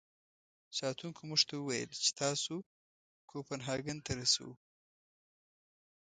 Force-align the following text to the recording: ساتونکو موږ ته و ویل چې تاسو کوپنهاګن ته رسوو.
ساتونکو 0.79 1.21
موږ 1.29 1.41
ته 1.49 1.53
و 1.57 1.63
ویل 1.67 1.91
چې 2.03 2.11
تاسو 2.21 2.53
کوپنهاګن 3.29 3.97
ته 4.05 4.11
رسوو. 4.19 4.53